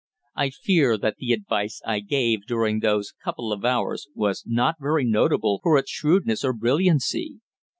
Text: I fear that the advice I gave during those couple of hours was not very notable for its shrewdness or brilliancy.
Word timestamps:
I 0.35 0.49
fear 0.49 0.97
that 0.97 1.17
the 1.19 1.31
advice 1.31 1.79
I 1.85 1.99
gave 1.99 2.47
during 2.47 2.79
those 2.79 3.13
couple 3.23 3.53
of 3.53 3.63
hours 3.63 4.07
was 4.15 4.43
not 4.47 4.77
very 4.79 5.05
notable 5.05 5.59
for 5.61 5.77
its 5.77 5.91
shrewdness 5.91 6.43
or 6.43 6.53
brilliancy. 6.53 7.39